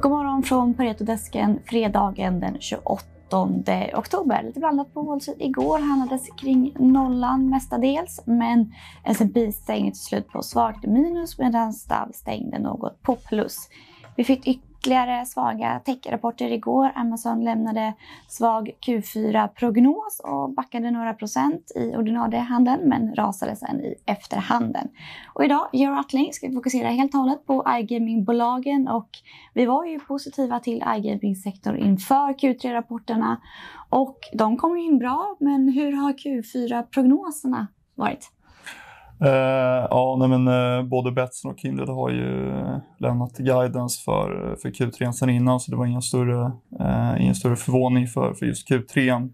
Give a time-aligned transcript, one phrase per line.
[0.00, 3.04] God morgon från Paretodesken fredagen den 28
[3.94, 4.42] oktober.
[4.42, 5.40] Lite blandat på Wall Street.
[5.40, 8.72] Igår handlades kring nollan mestadels, men
[9.04, 13.68] S&P stängde till slut på svagt minus medan Stav stängde något på plus.
[14.16, 14.46] Vi fick
[14.84, 16.92] ytterligare svaga techrapporter igår.
[16.94, 17.94] Amazon lämnade
[18.28, 24.88] svag Q4-prognos och backade några procent i ordinarie handeln men rasade sen i efterhanden.
[25.34, 29.08] Och idag, Georg Attling, ska vi fokusera helt och hållet på iGaming-bolagen och
[29.54, 33.36] vi var ju positiva till iGaming-sektorn inför Q3-rapporterna
[33.88, 38.33] och de kom in bra, men hur har Q4-prognoserna varit?
[39.22, 44.56] Uh, ja, nej men, uh, både Betsson och Kindred har ju eh, lämnat guidance för,
[44.62, 48.46] för Q3 sen innan så det var ingen större, uh, ingen större förvåning för, för
[48.46, 49.30] just Q3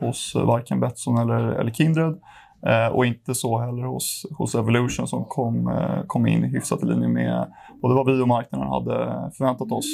[0.00, 2.20] hos varken Betsson eller, eller Kindred.
[2.66, 6.86] Eh, och inte så heller hos, hos Evolution som kom, eh, kom in hyfsat i
[6.86, 7.46] linje med
[7.82, 9.86] både vad vi och marknaden hade förväntat oss.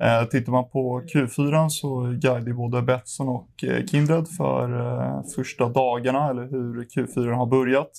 [0.00, 5.68] Eh, tittar man på Q4 så guidar både Betsson och eh, Kindred för eh, första
[5.68, 7.90] dagarna, eller hur Q4 har börjat.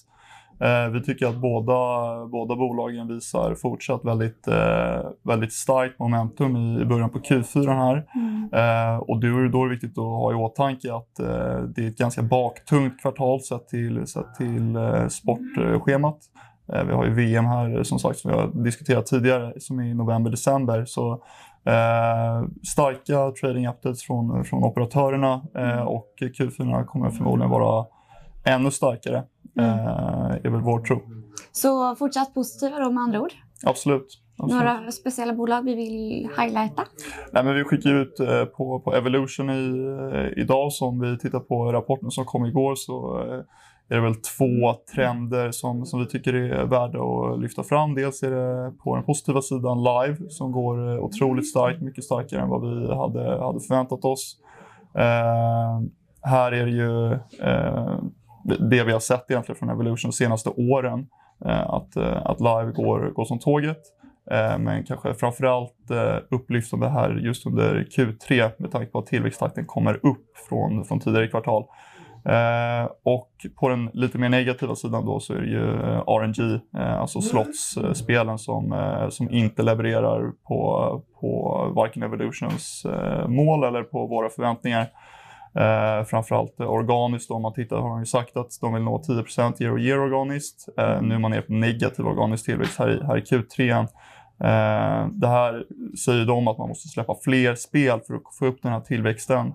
[0.62, 1.76] Eh, vi tycker att båda,
[2.26, 8.06] båda bolagen visar fortsatt väldigt, eh, väldigt starkt momentum i, början på Q4 här.
[8.16, 8.50] Mm.
[8.54, 11.16] Eh, och då, då är det viktigt att ha i åtanke att
[11.76, 14.78] det är ett ganska baktungt kvartal sett till, sett till
[15.10, 16.18] sportschemat.
[16.86, 19.94] Vi har ju VM här som sagt som vi har diskuterat tidigare som är i
[19.94, 20.86] november-december.
[20.86, 21.12] Så
[21.66, 27.86] eh, starka trading updates från, från operatörerna eh, och Q4 kommer förmodligen vara
[28.44, 29.24] ännu starkare,
[29.58, 29.70] mm.
[29.70, 31.02] eh, är väl vår tro.
[31.52, 33.34] Så fortsatt positiva då med andra ord?
[33.66, 34.22] Absolut.
[34.42, 34.64] Absolut.
[34.64, 36.84] Några speciella bolag vi vill highlighta?
[37.34, 40.72] Nej, men vi skickar ut eh, på, på Evolution i, eh, idag.
[40.82, 43.18] Om vi tittar på rapporten som kom igår så
[43.90, 47.96] är det väl två trender som, som vi tycker är värda att lyfta fram.
[47.96, 52.50] Dels är det på den positiva sidan live som går otroligt starkt, mycket starkare än
[52.50, 54.38] vad vi hade, hade förväntat oss.
[54.96, 55.80] Eh,
[56.22, 57.14] här är det ju
[57.48, 58.00] eh,
[58.50, 61.08] det vi har sett egentligen från Evolution de senaste åren.
[61.46, 63.82] Eh, att, eh, att live går, går som tåget.
[64.32, 69.66] Eh, men kanske framförallt eh, upplyftande här just under Q3 med tanke på att tillväxttakten
[69.66, 71.64] kommer upp från, från tidigare kvartal.
[72.26, 75.66] Eh, och på den lite mer negativa sidan då så är det ju
[76.08, 82.86] RNG, alltså slottsspelen som, som inte levererar på, på varken Evolutions
[83.28, 84.88] mål eller på våra förväntningar.
[85.56, 87.32] Eh, framförallt organiskt.
[87.32, 89.14] Om man tittar har de ju sagt att de vill nå 10
[89.60, 90.70] year och year organiskt.
[90.78, 93.80] Eh, nu är man nere på negativ organisk tillväxt här i, här i Q3.
[94.40, 95.64] Eh, det här
[96.06, 99.54] säger de att man måste släppa fler spel för att få upp den här tillväxten.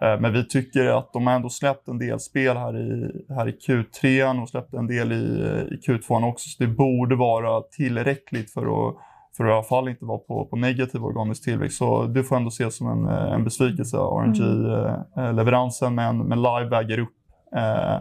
[0.00, 3.48] Eh, men vi tycker att de har ändå släppt en del spel här i, här
[3.48, 5.24] i Q3 och släppt en del i,
[5.70, 6.48] i Q2 också.
[6.48, 8.96] Så det borde vara tillräckligt för att
[9.36, 11.78] för att i alla fall inte vara på, på negativ organisk tillväxt.
[11.78, 15.98] Så det får ändå ses som en, eh, en besvikelse, RNG-leveransen, mm.
[15.98, 17.14] Eh, men, men live väger upp
[17.56, 17.94] eh,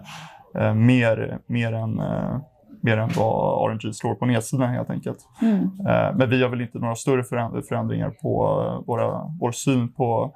[0.64, 2.38] eh, mer, mer, än, eh,
[2.82, 5.20] mer än vad RNG slår på nedsidan helt enkelt.
[5.42, 5.64] Mm.
[5.64, 7.24] Eh, men vi har väl inte några större
[7.64, 10.34] förändringar på våra, vår syn på,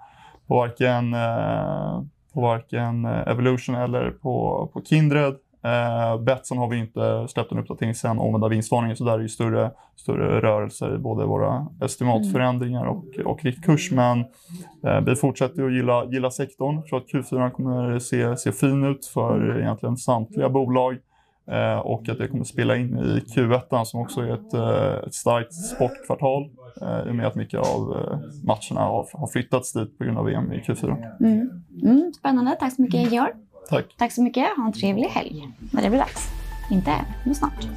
[0.47, 1.15] på varken,
[2.33, 5.35] på varken Evolution eller på, på Kindred.
[5.63, 9.29] Eh, Betsson har vi inte släppt en uppdatering sen omvända vinstvarningen så där är det
[9.29, 13.91] större, större rörelser i både våra estimatförändringar och, och riktkurs.
[13.91, 14.19] Men
[14.83, 16.83] eh, vi fortsätter att gilla, gilla sektorn.
[16.83, 20.97] Tror att Q4 kommer se, se fin ut för egentligen samtliga bolag.
[21.51, 25.13] Eh, och att det kommer spela in i Q1 som också är ett, eh, ett
[25.13, 26.49] starkt sportkvartal
[26.81, 30.17] eh, i och med att mycket av eh, matcherna har, har flyttats dit på grund
[30.17, 31.17] av VM i Q4.
[31.19, 31.63] Mm.
[31.83, 33.31] Mm, spännande, tack så mycket Georg.
[33.69, 33.85] Tack.
[33.97, 34.57] Tack så mycket.
[34.57, 36.27] Ha en trevlig helg när det blir dags.
[36.71, 37.67] Inte än, men snart.